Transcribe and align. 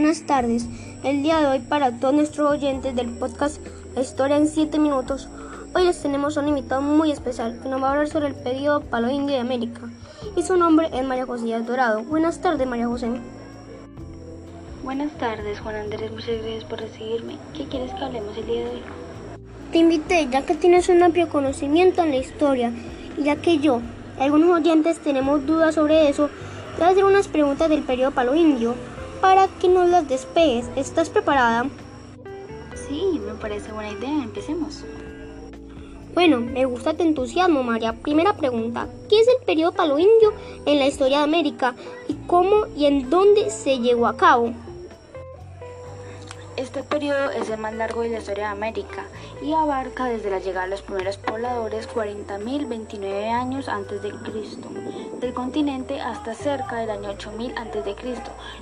Buenas 0.00 0.22
tardes. 0.22 0.64
El 1.02 1.24
día 1.24 1.40
de 1.40 1.46
hoy 1.48 1.58
para 1.58 1.90
todos 1.90 2.14
nuestros 2.14 2.48
oyentes 2.48 2.94
del 2.94 3.08
podcast 3.08 3.60
La 3.96 4.02
Historia 4.02 4.36
en 4.36 4.46
7 4.46 4.78
minutos, 4.78 5.28
hoy 5.74 5.86
les 5.86 6.00
tenemos 6.00 6.36
un 6.36 6.46
invitado 6.46 6.80
muy 6.82 7.10
especial 7.10 7.58
que 7.60 7.68
nos 7.68 7.82
va 7.82 7.88
a 7.88 7.90
hablar 7.90 8.06
sobre 8.06 8.28
el 8.28 8.36
periodo 8.36 8.80
Palo 8.80 9.10
Indio 9.10 9.34
de 9.34 9.40
América 9.40 9.80
y 10.36 10.44
su 10.44 10.56
nombre 10.56 10.88
es 10.92 11.04
María 11.04 11.26
José 11.26 11.48
Dorado. 11.62 12.04
Buenas 12.04 12.40
tardes 12.40 12.64
María 12.64 12.86
José. 12.86 13.10
Buenas 14.84 15.10
tardes 15.18 15.58
Juan 15.58 15.74
Andrés, 15.74 16.12
muchas 16.12 16.42
gracias 16.42 16.62
por 16.62 16.78
recibirme. 16.78 17.36
¿Qué 17.52 17.64
quieres 17.64 17.92
que 17.92 18.04
hablemos 18.04 18.38
el 18.38 18.46
día 18.46 18.60
de 18.60 18.70
hoy? 18.70 18.82
Te 19.72 19.78
invité 19.78 20.28
ya 20.30 20.42
que 20.42 20.54
tienes 20.54 20.88
un 20.88 21.02
amplio 21.02 21.28
conocimiento 21.28 22.04
en 22.04 22.10
la 22.10 22.18
historia 22.18 22.72
y 23.16 23.24
ya 23.24 23.34
que 23.34 23.58
yo 23.58 23.82
y 24.16 24.22
algunos 24.22 24.60
oyentes 24.60 25.00
tenemos 25.00 25.44
dudas 25.44 25.74
sobre 25.74 26.08
eso, 26.08 26.28
te 26.76 26.82
voy 26.82 26.86
a 26.86 26.90
hacer 26.90 27.04
unas 27.04 27.26
preguntas 27.26 27.68
del 27.68 27.82
periodo 27.82 28.12
Palo 28.12 28.36
Indio 28.36 28.76
para 29.20 29.48
que 29.60 29.68
nos 29.68 29.88
las 29.88 30.08
despegues. 30.08 30.66
¿Estás 30.76 31.10
preparada? 31.10 31.66
Sí, 32.88 33.20
me 33.24 33.34
parece 33.34 33.72
buena 33.72 33.90
idea. 33.90 34.22
Empecemos. 34.22 34.84
Bueno, 36.14 36.40
me 36.40 36.64
gusta 36.64 36.94
tu 36.94 37.02
entusiasmo, 37.02 37.62
María. 37.62 37.92
Primera 37.92 38.36
pregunta, 38.36 38.88
¿qué 39.08 39.20
es 39.20 39.28
el 39.28 39.44
periodo 39.44 39.72
Palo 39.72 39.98
Indio 39.98 40.32
en 40.66 40.78
la 40.78 40.86
historia 40.86 41.18
de 41.18 41.24
América 41.24 41.74
y 42.08 42.14
cómo 42.26 42.66
y 42.76 42.86
en 42.86 43.08
dónde 43.10 43.50
se 43.50 43.78
llevó 43.78 44.06
a 44.06 44.16
cabo? 44.16 44.52
Este 46.58 46.82
periodo 46.82 47.30
es 47.30 47.48
el 47.50 47.58
más 47.58 47.72
largo 47.72 48.02
de 48.02 48.08
la 48.08 48.18
historia 48.18 48.46
de 48.46 48.50
América 48.50 49.06
y 49.40 49.52
abarca 49.52 50.06
desde 50.06 50.28
la 50.28 50.40
llegada 50.40 50.64
de 50.64 50.72
los 50.72 50.82
primeros 50.82 51.16
pobladores 51.16 51.88
40.029 51.88 53.30
años 53.30 53.68
antes 53.68 54.02
de 54.02 54.10
Cristo 54.10 54.68
del 55.20 55.32
continente 55.34 56.00
hasta 56.00 56.34
cerca 56.34 56.80
del 56.80 56.90
año 56.90 57.10
8000 57.10 57.52
a.C. 57.56 57.94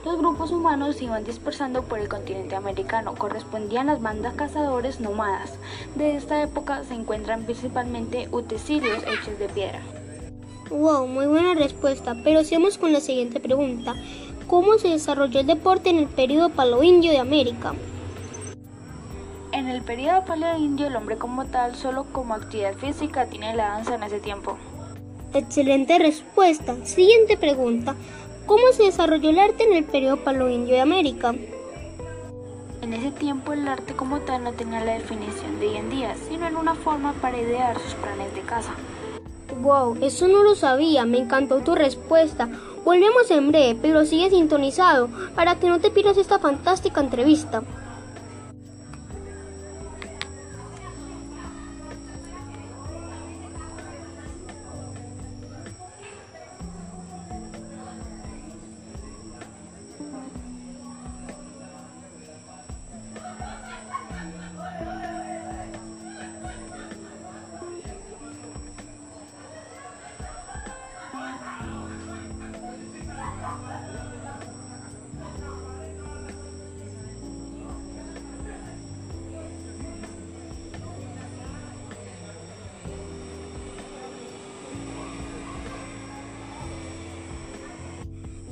Los 0.05 0.19
grupos 0.19 0.51
humanos 0.51 0.97
se 0.97 1.05
iban 1.05 1.25
dispersando 1.25 1.85
por 1.85 1.99
el 1.99 2.09
continente 2.11 2.55
americano, 2.55 3.15
correspondían 3.15 3.87
las 3.87 4.03
bandas 4.03 4.35
cazadores 4.35 5.01
nómadas. 5.01 5.55
De 5.95 6.17
esta 6.17 6.43
época 6.43 6.85
se 6.85 6.93
encuentran 6.93 7.45
principalmente 7.45 8.29
utensilios 8.31 9.05
hechos 9.05 9.39
de 9.39 9.49
piedra. 9.49 9.81
Wow, 10.69 11.07
muy 11.07 11.27
buena 11.27 11.55
respuesta, 11.55 12.15
pero 12.23 12.45
sigamos 12.45 12.77
con 12.77 12.93
la 12.93 13.01
siguiente 13.01 13.41
pregunta. 13.41 13.95
¿Cómo 14.47 14.79
se 14.79 14.89
desarrolló 14.89 15.41
el 15.41 15.47
deporte 15.47 15.91
en 15.91 15.99
el 15.99 16.07
periodo 16.07 16.51
palo-indio 16.51 17.11
de 17.11 17.19
América? 17.19 17.75
En 19.53 19.69
el 19.69 19.83
periodo 19.83 20.25
palo-indio 20.25 20.89
el 20.89 20.97
hombre 20.97 21.17
como 21.17 21.47
tal, 21.47 21.75
solo 21.77 22.05
como 22.13 22.35
actividad 22.35 22.75
física, 22.75 23.27
tiene 23.27 23.55
la 23.55 23.69
danza 23.69 23.95
en 23.95 24.03
ese 24.03 24.21
tiempo. 24.21 24.59
Excelente 25.33 25.99
respuesta. 25.99 26.77
Siguiente 26.85 27.37
pregunta. 27.37 27.95
¿Cómo 28.47 28.73
se 28.73 28.85
desarrolló 28.85 29.31
el 29.31 29.39
arte 29.39 29.65
en 29.65 29.75
el 29.75 29.85
periodo 29.85 30.19
palo-indio 30.19 30.75
de 30.75 30.81
América? 30.81 31.35
En 32.83 32.93
ese 32.93 33.11
tiempo 33.11 33.53
el 33.53 33.67
arte 33.67 33.95
como 33.95 34.21
tal 34.21 34.45
no 34.45 34.53
tenía 34.53 34.85
la 34.85 34.93
definición 34.93 35.59
de 35.59 35.69
hoy 35.69 35.77
en 35.77 35.91
día, 35.91 36.15
sino 36.29 36.47
en 36.47 36.57
una 36.57 36.75
forma 36.75 37.13
para 37.15 37.39
idear 37.39 37.79
sus 37.81 37.95
planes 37.95 38.33
de 38.35 38.43
caza. 38.43 38.73
Wow, 39.61 39.99
eso 40.03 40.29
no 40.29 40.43
lo 40.43 40.55
sabía, 40.55 41.05
me 41.05 41.19
encantó 41.19 41.61
tu 41.61 41.75
respuesta. 41.75 42.49
Volvemos 42.85 43.31
en 43.31 43.49
breve, 43.49 43.79
pero 43.81 44.05
sigue 44.05 44.31
sintonizado 44.31 45.09
para 45.35 45.57
que 45.57 45.69
no 45.69 45.81
te 45.81 45.91
pierdas 45.91 46.19
esta 46.19 46.39
fantástica 46.39 47.01
entrevista. 47.01 47.63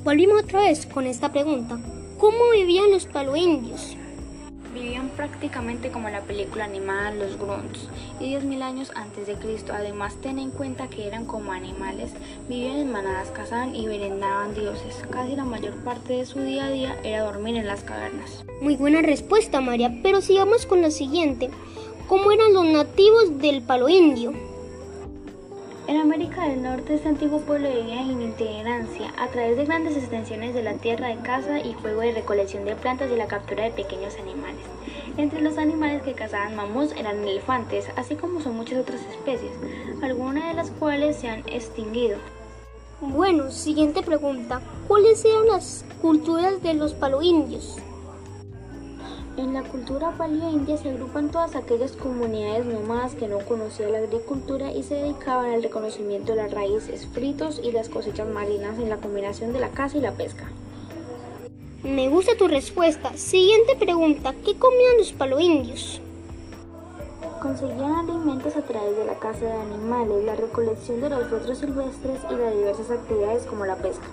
Volvimos 0.05 0.43
otra 0.43 0.59
vez 0.59 0.85
con 0.85 1.07
esta 1.07 1.31
pregunta. 1.31 1.79
¿Cómo 2.19 2.51
vivían 2.53 2.91
los 2.91 3.07
paloindios? 3.07 3.97
Vivían 4.71 5.09
prácticamente 5.09 5.89
como 5.89 6.09
en 6.09 6.13
la 6.13 6.21
película 6.21 6.65
animada 6.65 7.09
Los 7.09 7.39
Grunts 7.39 7.89
y 8.19 8.35
10.000 8.35 8.61
años 8.61 8.91
antes 8.93 9.25
de 9.25 9.33
Cristo. 9.33 9.73
Además, 9.73 10.13
ten 10.21 10.37
en 10.37 10.51
cuenta 10.51 10.91
que 10.91 11.07
eran 11.07 11.25
como 11.25 11.53
animales, 11.53 12.11
vivían 12.47 12.77
en 12.77 12.91
manadas, 12.91 13.31
cazaban 13.31 13.75
y 13.75 13.87
venenaban 13.87 14.53
dioses. 14.53 14.95
Casi 15.09 15.35
la 15.35 15.43
mayor 15.43 15.73
parte 15.83 16.13
de 16.13 16.27
su 16.27 16.39
día 16.39 16.67
a 16.67 16.69
día 16.69 16.95
era 17.03 17.23
dormir 17.23 17.55
en 17.55 17.65
las 17.65 17.81
cavernas. 17.81 18.45
Muy 18.61 18.75
buena 18.75 19.01
respuesta, 19.01 19.59
María, 19.59 19.91
pero 20.03 20.21
sigamos 20.21 20.67
con 20.67 20.83
la 20.83 20.91
siguiente. 20.91 21.49
¿Cómo 22.07 22.31
eran 22.31 22.53
los 22.53 22.65
nativos 22.65 23.39
del 23.39 23.63
palo 23.63 23.89
indio? 23.89 24.33
En 25.87 25.97
América 25.97 26.47
del 26.47 26.63
Norte 26.63 26.95
este 26.95 27.09
antiguo 27.09 27.41
pueblo 27.41 27.69
vivía 27.69 28.01
en 28.01 28.19
itinerancia 28.19 29.13
a 29.19 29.27
través 29.27 29.55
de 29.55 29.65
grandes 29.65 29.95
extensiones 29.95 30.55
de 30.55 30.63
la 30.63 30.73
tierra 30.73 31.09
de 31.09 31.17
caza 31.17 31.59
y 31.59 31.73
juego 31.73 32.01
de 32.01 32.11
recolección 32.11 32.65
de 32.65 32.75
plantas 32.75 33.11
y 33.11 33.15
la 33.15 33.27
captura 33.27 33.65
de 33.65 33.69
pequeños 33.69 34.15
animales. 34.17 34.63
Entre 35.15 35.41
los 35.41 35.59
animales 35.59 36.01
que 36.01 36.13
cazaban 36.13 36.55
mamuts 36.55 36.95
eran 36.97 37.23
elefantes, 37.23 37.85
así 37.97 38.15
como 38.15 38.41
son 38.41 38.55
muchas 38.55 38.79
otras 38.79 39.01
especies, 39.01 39.51
algunas 40.01 40.47
de 40.47 40.55
las 40.55 40.71
cuales 40.71 41.17
se 41.17 41.29
han 41.29 41.43
extinguido. 41.47 42.17
Bueno, 42.99 43.51
siguiente 43.51 44.01
pregunta. 44.01 44.61
¿Cuáles 44.87 45.23
eran 45.23 45.45
las 45.45 45.85
culturas 46.01 46.63
de 46.63 46.73
los 46.73 46.95
paloindios? 46.95 47.77
En 49.37 49.53
la 49.53 49.63
cultura 49.63 50.13
india 50.49 50.77
se 50.77 50.89
agrupan 50.89 51.29
todas 51.29 51.57
aquellas 51.57 51.91
comunidades 51.91 52.65
nómadas 52.65 53.15
que 53.15 53.27
no 53.27 53.39
conocían 53.39 53.91
la 53.91 53.97
agricultura 53.97 54.71
y 54.71 54.81
se 54.83 54.95
dedicaban 54.95 55.51
al 55.51 55.61
reconocimiento 55.61 56.31
de 56.31 56.43
las 56.43 56.51
raíces, 56.51 57.05
fritos 57.07 57.59
y 57.61 57.73
las 57.73 57.89
cosechas 57.89 58.29
marinas 58.29 58.79
en 58.79 58.89
la 58.89 58.95
combinación 58.95 59.51
de 59.51 59.59
la 59.59 59.71
caza 59.71 59.97
y 59.97 60.01
la 60.01 60.13
pesca. 60.13 60.45
Me 61.83 62.07
gusta 62.07 62.37
tu 62.37 62.47
respuesta. 62.47 63.11
Siguiente 63.17 63.75
pregunta. 63.75 64.33
¿Qué 64.45 64.57
comían 64.57 64.97
los 64.97 65.11
paloindios? 65.11 65.99
Conseguían 67.41 68.09
alimentos 68.09 68.55
a 68.55 68.61
través 68.61 68.95
de 68.95 69.05
la 69.05 69.19
caza 69.19 69.45
de 69.45 69.51
animales, 69.51 70.23
la 70.23 70.35
recolección 70.35 71.01
de 71.01 71.09
los 71.09 71.27
frutos 71.27 71.57
silvestres 71.57 72.19
y 72.31 72.35
las 72.35 72.55
diversas 72.55 72.89
actividades 72.89 73.43
como 73.43 73.65
la 73.65 73.75
pesca. 73.75 74.05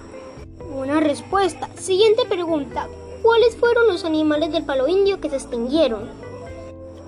Una 0.76 0.98
respuesta. 0.98 1.68
Siguiente 1.76 2.24
pregunta. 2.28 2.88
¿Cuáles 3.22 3.54
fueron 3.54 3.86
los 3.86 4.04
animales 4.04 4.50
del 4.50 4.64
palo 4.64 4.88
indio 4.88 5.20
que 5.20 5.30
se 5.30 5.36
extinguieron? 5.36 6.08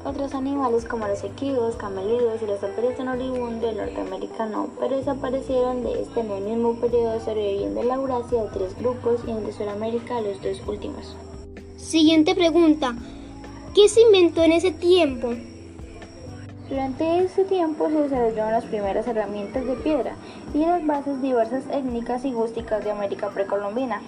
Otros 0.04 0.32
animales 0.34 0.84
como 0.84 1.08
los 1.08 1.25
equidus, 1.25 1.75
camelidos 1.75 2.41
y 2.41 2.47
los 2.47 2.62
alperes 2.62 2.97
de 2.97 3.04
Noribundo 3.04 3.66
del 3.66 3.78
Norteamérica 3.78 4.47
no, 4.47 4.69
pero 4.78 4.97
desaparecieron 4.97 5.82
de 5.82 6.02
este 6.02 6.20
en 6.20 6.30
el 6.30 6.44
mismo 6.44 6.76
periodo 6.76 7.19
sobreviviendo 7.19 7.80
en 7.80 7.88
la 7.88 7.94
Eurasia 7.94 8.44
de 8.44 8.48
tres 8.50 8.78
grupos 8.78 9.22
y 9.26 9.32
en 9.32 9.44
de 9.44 9.52
Sudamérica 9.52 10.20
los 10.20 10.41
dos 10.41 10.62
últimos. 10.69 11.16
Siguiente 11.76 12.37
pregunta. 12.37 12.94
¿Qué 13.75 13.88
se 13.88 14.02
inventó 14.02 14.43
en 14.43 14.52
ese 14.52 14.70
tiempo? 14.70 15.34
Durante 16.69 17.25
ese 17.25 17.44
tiempo 17.44 17.88
se 17.88 18.02
desarrollaron 18.02 18.52
las 18.52 18.64
primeras 18.64 19.06
herramientas 19.08 19.66
de 19.66 19.75
piedra 19.75 20.14
y 20.55 20.58
las 20.58 20.87
bases 20.87 21.20
diversas 21.20 21.64
étnicas 21.72 22.25
y 22.25 22.32
rústicas 22.32 22.84
de 22.84 22.93
América 22.93 23.31
precolombina. 23.31 24.00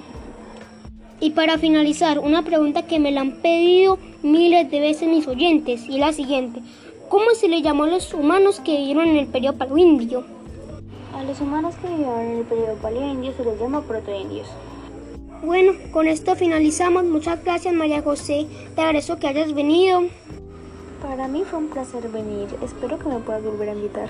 Y 1.20 1.30
para 1.30 1.58
finalizar, 1.58 2.18
una 2.18 2.42
pregunta 2.42 2.86
que 2.86 2.98
me 2.98 3.10
la 3.10 3.22
han 3.22 3.36
pedido 3.36 3.98
miles 4.22 4.70
de 4.70 4.80
veces 4.80 5.08
mis 5.08 5.26
oyentes, 5.26 5.86
y 5.88 5.98
la 5.98 6.12
siguiente. 6.12 6.60
¿Cómo 7.08 7.30
se 7.34 7.48
le 7.48 7.62
llamó 7.62 7.84
a 7.84 7.88
los 7.88 8.12
humanos 8.12 8.60
que 8.60 8.76
vivieron 8.76 9.08
en 9.08 9.16
el 9.16 9.26
periodo 9.26 9.56
paloindio? 9.56 10.24
A 11.14 11.22
los 11.22 11.40
humanos 11.40 11.74
que 11.80 11.88
vivieron 11.88 12.20
en 12.20 12.38
el 12.38 12.44
periodo 12.44 12.74
paloindio 12.76 13.32
se 13.36 13.44
les 13.44 13.58
llama 13.58 13.80
protoindios. 13.82 14.48
Bueno, 15.42 15.72
con 15.92 16.08
esto 16.08 16.34
finalizamos. 16.34 17.04
Muchas 17.04 17.42
gracias 17.44 17.72
María 17.72 18.02
José. 18.02 18.46
Te 18.74 18.82
agradezco 18.82 19.16
que 19.16 19.28
hayas 19.28 19.54
venido. 19.54 20.02
Para 21.00 21.28
mí 21.28 21.44
fue 21.48 21.60
un 21.60 21.68
placer 21.68 22.08
venir. 22.08 22.48
Espero 22.62 22.98
que 22.98 23.08
me 23.08 23.20
puedas 23.20 23.44
volver 23.44 23.68
a 23.68 23.72
invitar. 23.72 24.08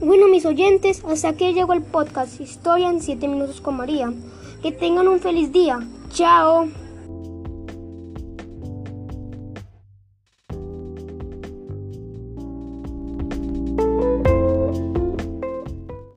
Bueno, 0.00 0.28
mis 0.28 0.44
oyentes, 0.44 1.04
hasta 1.04 1.28
aquí 1.28 1.54
llegó 1.54 1.72
el 1.72 1.82
podcast 1.82 2.40
Historia 2.40 2.90
en 2.90 3.00
7 3.00 3.28
minutos 3.28 3.60
con 3.60 3.76
María. 3.76 4.12
Que 4.66 4.72
tengan 4.72 5.06
un 5.06 5.20
feliz 5.20 5.52
día. 5.52 5.78
Chao. 6.12 6.68